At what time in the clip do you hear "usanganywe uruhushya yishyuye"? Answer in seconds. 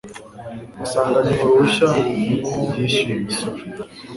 0.83-3.13